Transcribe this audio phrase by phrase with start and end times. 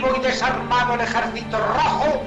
[0.00, 2.22] combativo y desarmado el ejército rojo,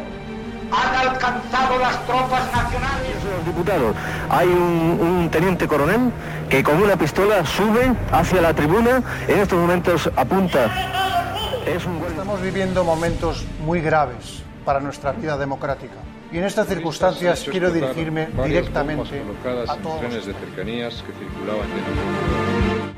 [0.72, 3.16] han alcanzado las tropas nacionales.
[3.46, 3.96] Diputados,
[4.30, 6.12] hay un, teniente coronel
[6.50, 10.70] que con una pistola sube hacia la tribuna, en estos momentos apunta.
[11.66, 15.96] Estamos viviendo momentos muy graves para nuestra vida democrática.
[16.32, 19.22] Y en estas circunstancias quiero dirigirme directamente
[19.68, 20.02] a todos.
[20.02, 21.68] De cercanías que circulaban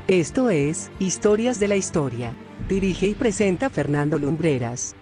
[0.06, 2.34] Esto es Historias de la Historia.
[2.68, 4.94] Dirige y presenta Fernando Lumbreras.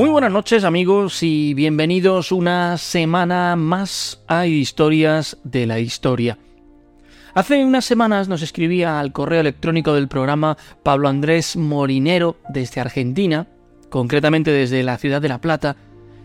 [0.00, 6.38] Muy buenas noches amigos y bienvenidos una semana más a Historias de la Historia.
[7.34, 13.46] Hace unas semanas nos escribía al correo electrónico del programa Pablo Andrés Morinero desde Argentina,
[13.90, 15.76] concretamente desde la ciudad de La Plata,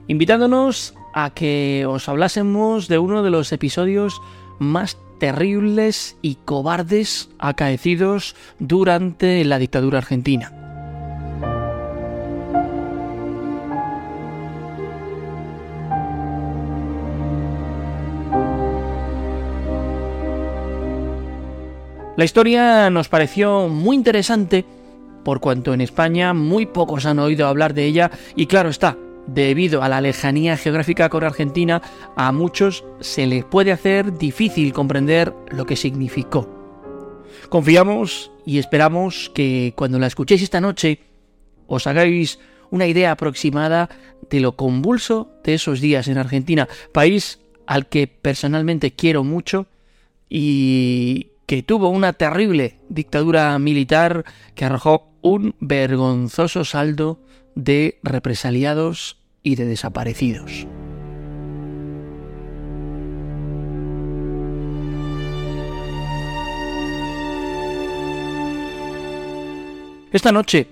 [0.07, 4.21] invitándonos a que os hablásemos de uno de los episodios
[4.57, 10.64] más terribles y cobardes acaecidos durante la dictadura argentina.
[22.17, 24.63] La historia nos pareció muy interesante
[25.25, 29.83] por cuanto en España muy pocos han oído hablar de ella y claro está, debido
[29.83, 31.81] a la lejanía geográfica con Argentina,
[32.15, 36.47] a muchos se les puede hacer difícil comprender lo que significó.
[37.49, 40.99] Confiamos y esperamos que cuando la escuchéis esta noche
[41.67, 43.89] os hagáis una idea aproximada
[44.29, 49.65] de lo convulso de esos días en Argentina, país al que personalmente quiero mucho
[50.29, 54.25] y que tuvo una terrible dictadura militar
[54.55, 57.19] que arrojó un vergonzoso saldo
[57.55, 60.67] de represaliados y de desaparecidos.
[70.11, 70.67] Esta noche,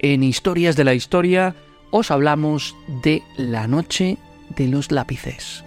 [0.00, 1.54] en Historias de la Historia,
[1.92, 4.18] os hablamos de la noche
[4.56, 5.64] de los lápices.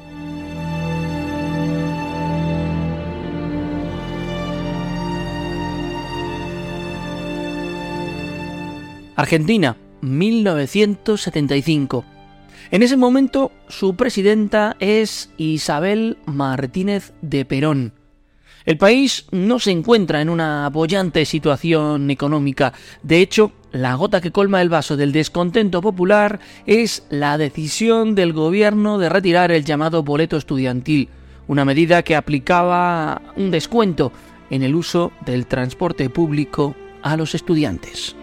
[9.18, 12.06] Argentina, 1975.
[12.70, 17.94] En ese momento su presidenta es Isabel Martínez de Perón.
[18.64, 22.74] El país no se encuentra en una bollante situación económica.
[23.02, 28.34] De hecho, la gota que colma el vaso del descontento popular es la decisión del
[28.34, 31.10] gobierno de retirar el llamado boleto estudiantil,
[31.48, 34.12] una medida que aplicaba un descuento
[34.52, 38.16] en el uso del transporte público a los estudiantes.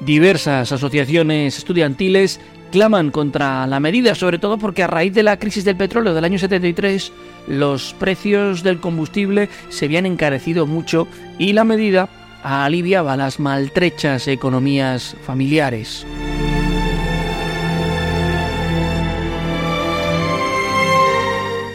[0.00, 2.40] Diversas asociaciones estudiantiles
[2.72, 6.24] claman contra la medida, sobre todo porque a raíz de la crisis del petróleo del
[6.24, 7.12] año 73,
[7.48, 11.06] los precios del combustible se habían encarecido mucho
[11.38, 12.08] y la medida
[12.42, 16.06] aliviaba las maltrechas economías familiares.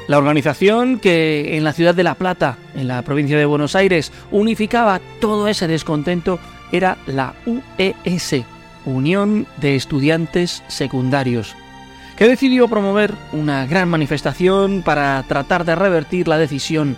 [0.07, 4.11] La organización que en la ciudad de La Plata, en la provincia de Buenos Aires,
[4.31, 6.39] unificaba todo ese descontento
[6.75, 8.45] era la UES,
[8.85, 11.55] Unión de Estudiantes Secundarios,
[12.17, 16.95] que decidió promover una gran manifestación para tratar de revertir la decisión.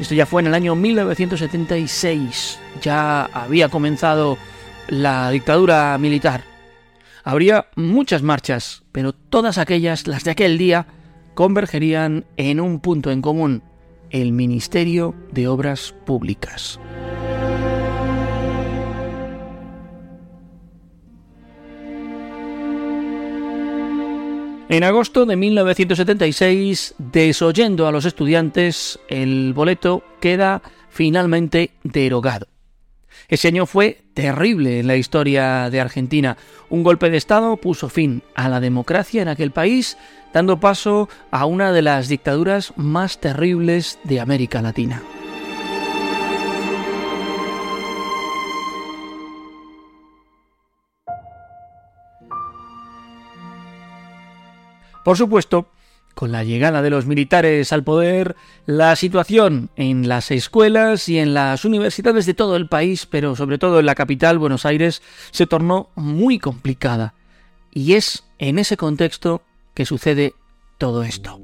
[0.00, 4.38] Esto ya fue en el año 1976, ya había comenzado
[4.88, 6.44] la dictadura militar.
[7.24, 10.86] Habría muchas marchas, pero todas aquellas, las de aquel día,
[11.34, 13.62] convergerían en un punto en común,
[14.10, 16.78] el Ministerio de Obras Públicas.
[24.68, 32.48] En agosto de 1976, desoyendo a los estudiantes, el boleto queda finalmente derogado.
[33.28, 36.36] Ese año fue terrible en la historia de Argentina.
[36.68, 39.98] Un golpe de Estado puso fin a la democracia en aquel país,
[40.32, 45.00] dando paso a una de las dictaduras más terribles de América Latina.
[55.06, 55.68] Por supuesto,
[56.16, 58.34] con la llegada de los militares al poder,
[58.66, 63.56] la situación en las escuelas y en las universidades de todo el país, pero sobre
[63.58, 67.14] todo en la capital, Buenos Aires, se tornó muy complicada.
[67.70, 69.42] Y es en ese contexto
[69.74, 70.34] que sucede
[70.76, 71.40] todo esto.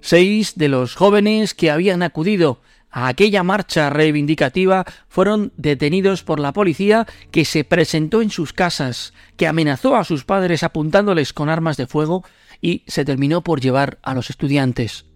[0.00, 2.60] Seis de los jóvenes que habían acudido
[2.94, 9.12] a aquella marcha reivindicativa fueron detenidos por la policía que se presentó en sus casas,
[9.36, 12.24] que amenazó a sus padres apuntándoles con armas de fuego
[12.60, 15.06] y se terminó por llevar a los estudiantes.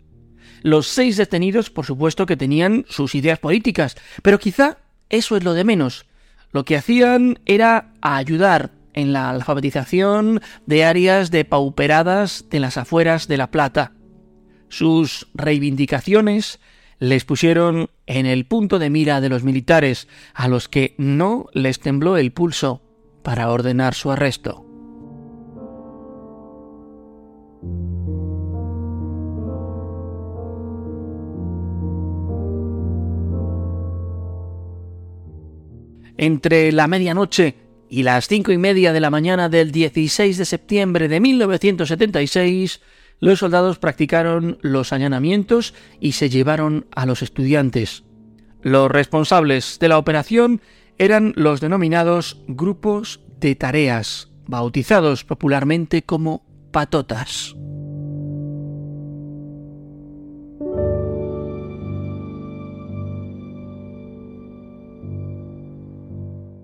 [0.63, 4.79] Los seis detenidos, por supuesto, que tenían sus ideas políticas, pero quizá
[5.09, 6.05] eso es lo de menos.
[6.51, 13.37] Lo que hacían era ayudar en la alfabetización de áreas depauperadas de las afueras de
[13.37, 13.93] La Plata.
[14.69, 16.59] Sus reivindicaciones
[16.99, 21.79] les pusieron en el punto de mira de los militares, a los que no les
[21.81, 22.83] tembló el pulso
[23.23, 24.65] para ordenar su arresto.
[36.17, 37.55] Entre la medianoche
[37.89, 42.81] y las cinco y media de la mañana del 16 de septiembre de 1976,
[43.21, 48.05] los soldados practicaron los allanamientos y se llevaron a los estudiantes.
[48.63, 50.61] Los responsables de la operación
[50.99, 57.55] eran los denominados grupos de tareas, bautizados popularmente como patotas.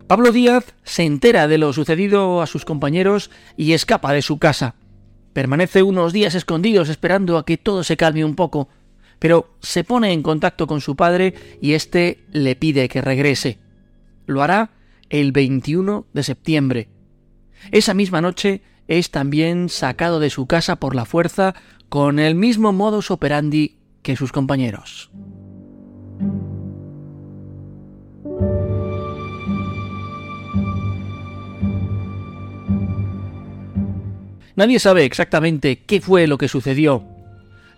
[0.06, 4.74] Pablo Díaz se entera de lo sucedido a sus compañeros y escapa de su casa.
[5.34, 8.68] Permanece unos días escondidos esperando a que todo se calme un poco,
[9.18, 13.58] pero se pone en contacto con su padre y éste le pide que regrese.
[14.26, 14.70] Lo hará
[15.10, 16.88] el 21 de septiembre.
[17.72, 21.54] Esa misma noche es también sacado de su casa por la fuerza
[21.88, 25.10] con el mismo modus operandi que sus compañeros.
[34.56, 37.04] Nadie sabe exactamente qué fue lo que sucedió.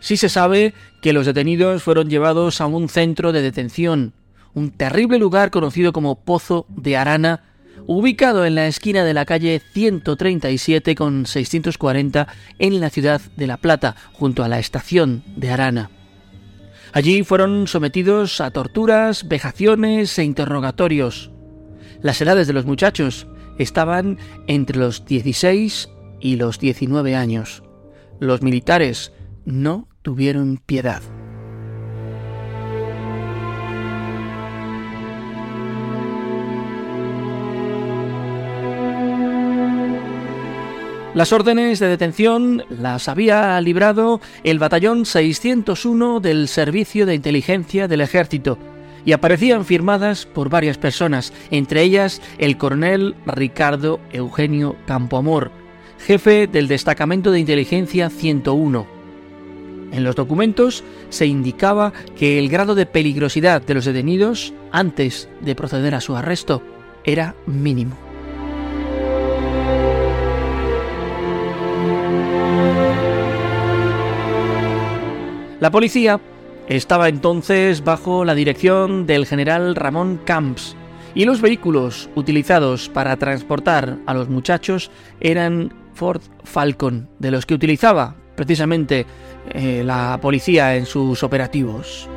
[0.00, 4.12] Sí se sabe que los detenidos fueron llevados a un centro de detención,
[4.52, 7.44] un terrible lugar conocido como Pozo de Arana,
[7.87, 12.26] ubicado en la esquina de la calle 137 con 640
[12.58, 15.90] en la ciudad de La Plata, junto a la estación de Arana.
[16.93, 21.31] Allí fueron sometidos a torturas, vejaciones e interrogatorios.
[22.02, 23.26] Las edades de los muchachos
[23.58, 25.88] estaban entre los 16
[26.20, 27.62] y los 19 años.
[28.20, 29.12] Los militares
[29.44, 31.02] no tuvieron piedad.
[41.16, 48.02] Las órdenes de detención las había librado el batallón 601 del Servicio de Inteligencia del
[48.02, 48.58] Ejército
[49.06, 55.52] y aparecían firmadas por varias personas, entre ellas el coronel Ricardo Eugenio Campoamor,
[55.98, 58.87] jefe del Destacamento de Inteligencia 101.
[59.93, 65.54] En los documentos se indicaba que el grado de peligrosidad de los detenidos antes de
[65.54, 66.62] proceder a su arresto
[67.04, 67.96] era mínimo.
[75.60, 76.20] La policía
[76.69, 80.76] estaba entonces bajo la dirección del general Ramón Camps
[81.15, 87.55] y los vehículos utilizados para transportar a los muchachos eran Ford Falcon, de los que
[87.55, 89.06] utilizaba precisamente
[89.50, 92.08] eh, la policía en sus operativos.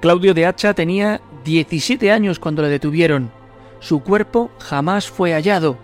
[0.00, 3.32] Claudio de Hacha tenía 17 años cuando le detuvieron.
[3.80, 5.76] Su cuerpo jamás fue hallado,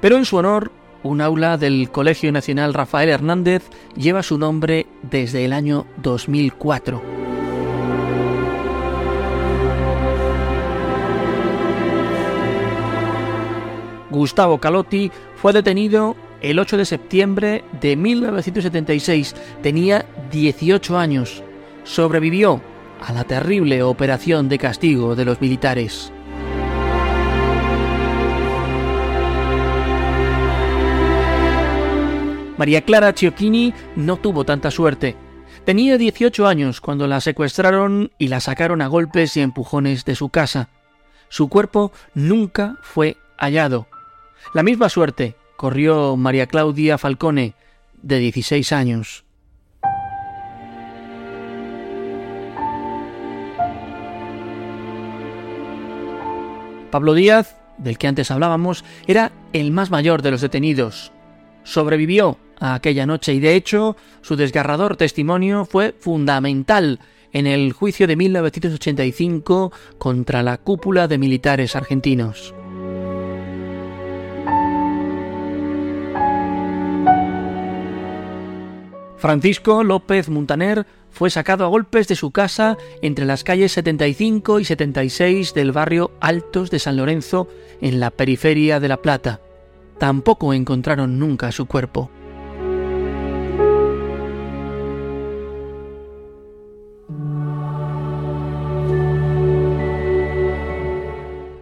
[0.00, 0.70] pero en su honor,
[1.02, 3.62] un aula del Colegio Nacional Rafael Hernández
[3.96, 7.33] lleva su nombre desde el año 2004.
[14.14, 19.34] Gustavo Calotti fue detenido el 8 de septiembre de 1976.
[19.62, 21.42] Tenía 18 años.
[21.84, 22.60] Sobrevivió
[23.00, 26.12] a la terrible operación de castigo de los militares.
[32.56, 35.16] María Clara Ciocchini no tuvo tanta suerte.
[35.64, 40.28] Tenía 18 años cuando la secuestraron y la sacaron a golpes y empujones de su
[40.28, 40.68] casa.
[41.28, 43.88] Su cuerpo nunca fue hallado.
[44.54, 47.54] La misma suerte corrió María Claudia Falcone,
[48.00, 49.24] de 16 años.
[56.92, 61.10] Pablo Díaz, del que antes hablábamos, era el más mayor de los detenidos.
[61.64, 67.00] Sobrevivió a aquella noche y de hecho su desgarrador testimonio fue fundamental
[67.32, 72.54] en el juicio de 1985 contra la cúpula de militares argentinos.
[79.24, 84.66] Francisco López Muntaner fue sacado a golpes de su casa entre las calles 75 y
[84.66, 87.48] 76 del barrio Altos de San Lorenzo,
[87.80, 89.40] en la periferia de La Plata.
[89.96, 92.10] Tampoco encontraron nunca su cuerpo.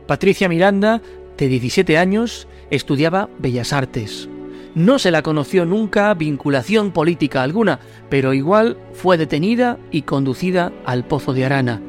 [0.08, 1.00] Patricia Miranda,
[1.38, 4.28] de 17 años, estudiaba Bellas Artes.
[4.74, 11.04] No se la conoció nunca vinculación política alguna, pero igual fue detenida y conducida al
[11.04, 11.82] Pozo de Arana.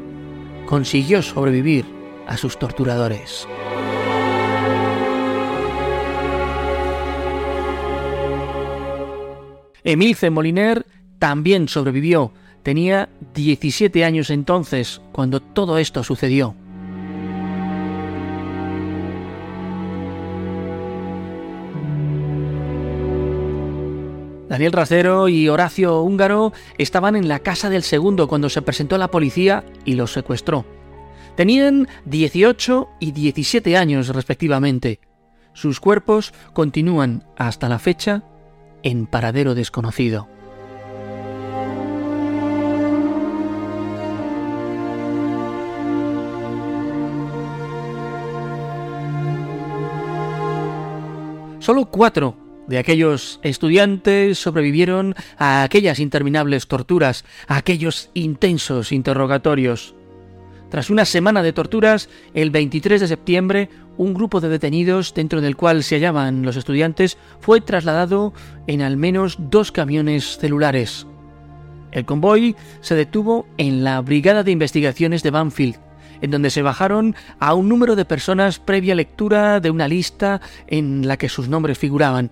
[0.65, 1.85] Consiguió sobrevivir
[2.27, 3.47] a sus torturadores.
[9.85, 10.85] Emilce Moliner
[11.19, 12.33] también sobrevivió.
[12.63, 16.55] Tenía 17 años entonces cuando todo esto sucedió.
[24.53, 29.07] Daniel Rasero y Horacio Húngaro estaban en la casa del segundo cuando se presentó la
[29.07, 30.63] policía y los secuestró.
[31.36, 35.00] Tenían 18 y 17 años respectivamente.
[35.53, 38.25] Sus cuerpos continúan hasta la fecha
[38.83, 40.27] en paradero desconocido.
[51.57, 59.96] Solo cuatro de aquellos estudiantes sobrevivieron a aquellas interminables torturas, a aquellos intensos interrogatorios.
[60.70, 65.55] Tras una semana de torturas, el 23 de septiembre, un grupo de detenidos, dentro del
[65.55, 68.34] cual se hallaban los estudiantes, fue trasladado
[68.65, 71.05] en al menos dos camiones celulares.
[71.91, 75.75] El convoy se detuvo en la Brigada de Investigaciones de Banfield,
[76.22, 81.08] en donde se bajaron a un número de personas previa lectura de una lista en
[81.08, 82.32] la que sus nombres figuraban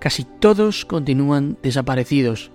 [0.00, 2.50] casi todos continúan desaparecidos.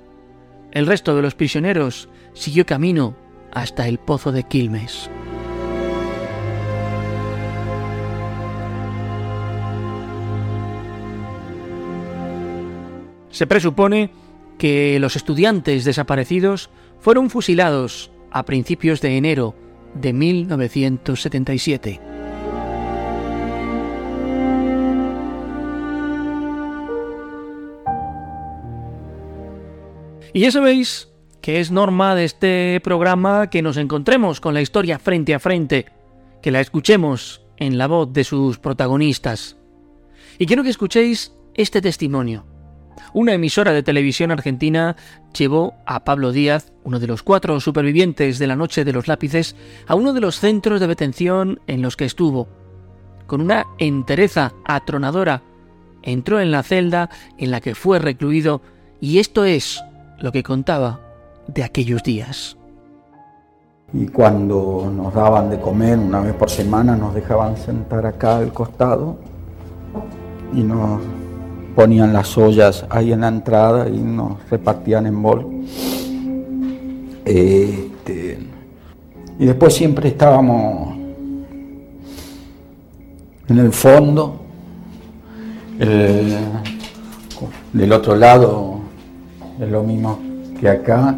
[0.72, 3.16] El resto de los prisioneros siguió camino
[3.54, 5.10] hasta el pozo de Quilmes.
[13.30, 14.12] Se presupone
[14.58, 19.56] que los estudiantes desaparecidos fueron fusilados a principios de enero
[19.94, 22.15] de 1977.
[30.36, 31.08] Y ya sabéis
[31.42, 35.86] que es norma de este programa que nos encontremos con la historia frente a frente,
[36.42, 39.56] que la escuchemos en la voz de sus protagonistas.
[40.38, 42.46] Y quiero que escuchéis este testimonio.
[43.14, 44.98] Una emisora de televisión argentina
[45.34, 49.56] llevó a Pablo Díaz, uno de los cuatro supervivientes de la Noche de los Lápices,
[49.88, 52.50] a uno de los centros de detención en los que estuvo.
[53.26, 55.44] Con una entereza atronadora,
[56.02, 58.62] entró en la celda en la que fue recluido
[59.00, 59.82] y esto es
[60.20, 61.00] lo que contaba
[61.48, 62.58] de aquellos días.
[63.94, 68.52] Y cuando nos daban de comer una vez por semana, nos dejaban sentar acá al
[68.52, 69.18] costado
[70.54, 71.02] y nos
[71.76, 75.48] ponían las ollas ahí en la entrada y nos repartían en bol.
[77.26, 78.40] Este,
[79.40, 80.96] y después siempre estábamos
[83.48, 84.42] en el fondo,
[87.74, 88.75] del otro lado
[89.60, 90.20] es lo mismo
[90.60, 91.18] que acá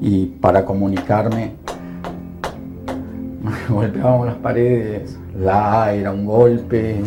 [0.00, 1.52] y para comunicarme
[3.68, 7.00] golpeábamos las paredes, la A era un golpe,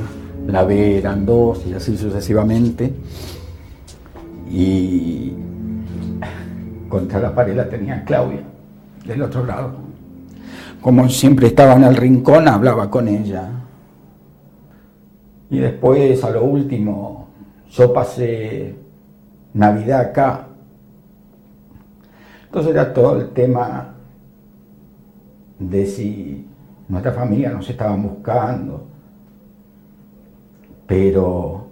[0.47, 2.93] la B eran dos y así sucesivamente.
[4.49, 5.33] Y
[6.89, 8.41] contra la pared la tenía Claudia,
[9.05, 9.71] del otro lado.
[10.81, 13.49] Como siempre estaba en el rincón, hablaba con ella.
[15.49, 17.27] Y después, a lo último,
[17.71, 18.75] yo pasé
[19.53, 20.47] Navidad acá
[22.51, 23.93] entonces era todo el tema
[25.57, 26.45] de si
[26.89, 28.87] nuestra familia nos estaban buscando,
[30.85, 31.65] pero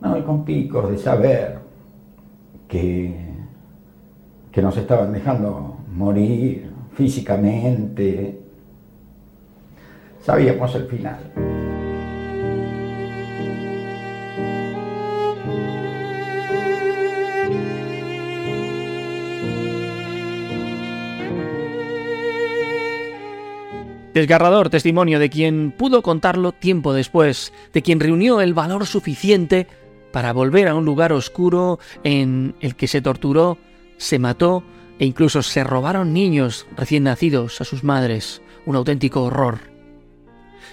[0.00, 1.58] no, y con picos de saber
[2.68, 3.12] que,
[4.52, 8.38] que nos estaban dejando morir físicamente,
[10.22, 11.57] sabíamos el final.
[24.18, 29.68] Desgarrador testimonio de quien pudo contarlo tiempo después, de quien reunió el valor suficiente
[30.10, 33.58] para volver a un lugar oscuro en el que se torturó,
[33.96, 34.64] se mató
[34.98, 38.42] e incluso se robaron niños recién nacidos a sus madres.
[38.66, 39.60] Un auténtico horror.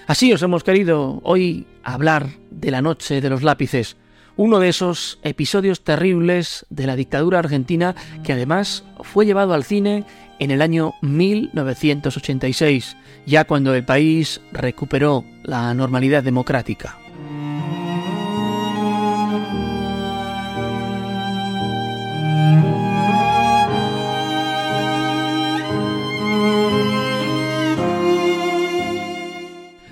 [0.08, 3.96] Así os hemos querido hoy hablar de la noche de los lápices,
[4.38, 10.04] uno de esos episodios terribles de la dictadura argentina que además fue llevado al cine
[10.40, 16.98] en el año 1986, ya cuando el país recuperó la normalidad democrática.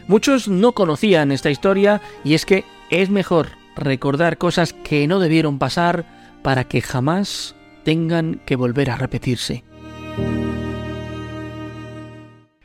[0.07, 5.57] Muchos no conocían esta historia y es que es mejor recordar cosas que no debieron
[5.57, 6.05] pasar
[6.43, 9.63] para que jamás tengan que volver a repetirse.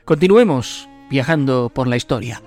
[0.08, 2.40] Continuemos viajando por la historia.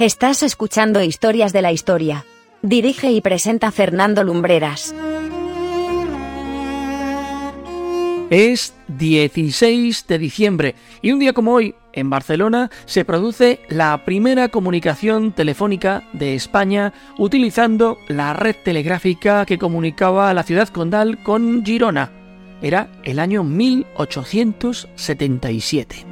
[0.00, 2.24] Estás escuchando Historias de la Historia.
[2.60, 4.92] Dirige y presenta Fernando Lumbreras.
[8.30, 14.48] Es 16 de diciembre y un día como hoy, en Barcelona, se produce la primera
[14.48, 21.64] comunicación telefónica de España utilizando la red telegráfica que comunicaba a la ciudad condal con
[21.64, 22.19] Girona.
[22.62, 26.04] Era el año 1877.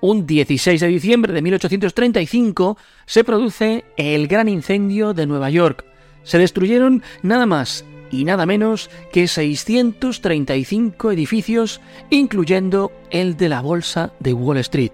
[0.00, 2.76] Un 16 de diciembre de 1835
[3.06, 5.86] se produce el gran incendio de Nueva York,
[6.24, 14.12] se destruyeron nada más y nada menos que 635 edificios, incluyendo el de la Bolsa
[14.20, 14.92] de Wall Street.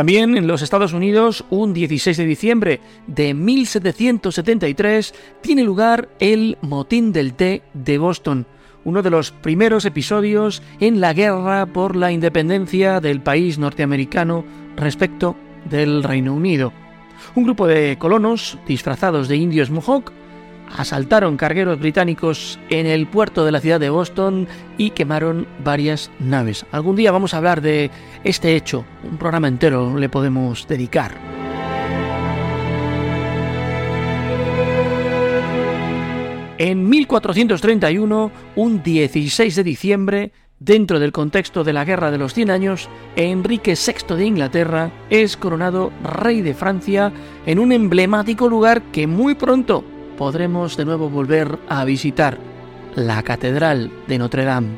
[0.00, 7.12] También en los Estados Unidos, un 16 de diciembre de 1773, tiene lugar el Motín
[7.12, 8.46] del Té de Boston,
[8.84, 14.42] uno de los primeros episodios en la guerra por la independencia del país norteamericano
[14.74, 15.36] respecto
[15.68, 16.72] del Reino Unido.
[17.34, 20.14] Un grupo de colonos disfrazados de indios Mohawk
[20.76, 26.66] asaltaron cargueros británicos en el puerto de la ciudad de Boston y quemaron varias naves.
[26.72, 27.90] Algún día vamos a hablar de
[28.24, 31.12] este hecho, un programa entero le podemos dedicar.
[36.58, 42.50] En 1431, un 16 de diciembre, Dentro del contexto de la Guerra de los Cien
[42.50, 47.14] Años, Enrique VI de Inglaterra es coronado rey de Francia
[47.46, 49.82] en un emblemático lugar que muy pronto
[50.20, 52.36] podremos de nuevo volver a visitar,
[52.94, 54.76] la Catedral de Notre Dame.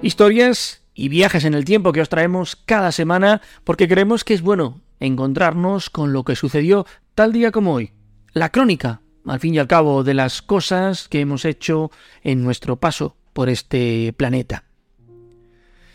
[0.00, 4.40] Historias y viajes en el tiempo que os traemos cada semana porque creemos que es
[4.40, 7.92] bueno encontrarnos con lo que sucedió tal día como hoy.
[8.32, 11.90] La crónica, al fin y al cabo, de las cosas que hemos hecho
[12.22, 14.71] en nuestro paso por este planeta.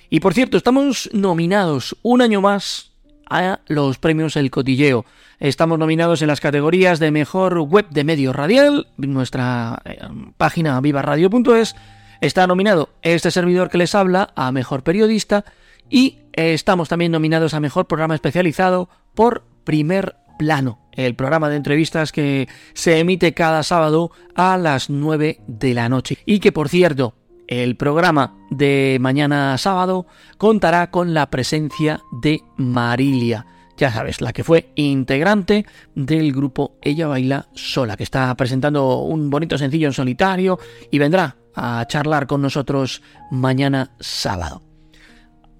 [0.10, 2.92] Y por cierto, estamos nominados un año más
[3.30, 5.06] a los premios El Cotilleo.
[5.40, 10.00] Estamos nominados en las categorías de Mejor Web de Medio Radial, nuestra eh,
[10.38, 11.76] página vivaradio.es.
[12.22, 15.46] Está nominado este servidor que les habla a Mejor Periodista
[15.90, 22.12] y estamos también nominados a Mejor Programa Especializado por Primer Plano, el programa de entrevistas
[22.12, 26.18] que se emite cada sábado a las 9 de la noche.
[26.26, 27.14] Y que, por cierto,
[27.48, 30.06] el programa de mañana sábado
[30.38, 33.46] contará con la presencia de Marilia.
[33.78, 39.30] Ya sabes, la que fue integrante del grupo Ella Baila Sola, que está presentando un
[39.30, 40.60] bonito sencillo en solitario
[40.92, 44.64] y vendrá a charlar con nosotros mañana sábado.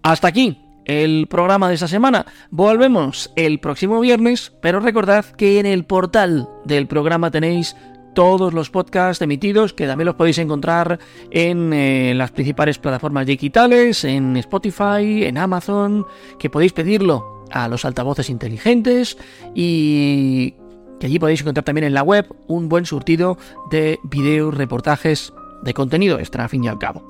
[0.02, 2.26] Hasta aquí el programa de esta semana.
[2.50, 7.76] Volvemos el próximo viernes, pero recordad que en el portal del programa tenéis
[8.18, 10.98] todos los podcasts emitidos que también los podéis encontrar
[11.30, 16.04] en eh, las principales plataformas digitales, en Spotify, en Amazon,
[16.40, 19.20] que podéis pedirlo a los altavoces inteligentes
[19.54, 20.56] y
[21.00, 23.38] que allí podéis encontrar también en la web un buen surtido
[23.70, 27.04] de videos, reportajes de contenido extra, fin y al cabo.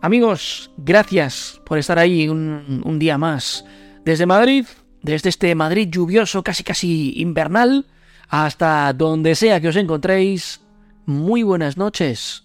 [0.00, 3.64] Amigos, gracias por estar ahí un, día más.
[4.04, 4.64] Desde Madrid,
[5.02, 7.84] desde este Madrid lluvioso, casi casi invernal,
[8.28, 10.60] hasta donde sea que os encontréis,
[11.06, 12.44] muy buenas noches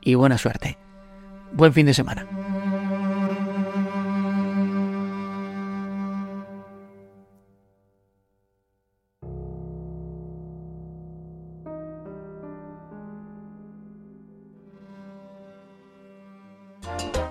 [0.00, 0.78] y buena suerte.
[1.52, 2.26] Buen fin de semana.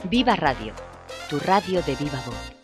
[0.09, 0.73] Viva Radio,
[1.29, 2.56] tu radio de viva voz.